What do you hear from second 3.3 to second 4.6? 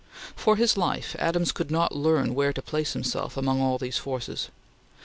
among all these forces.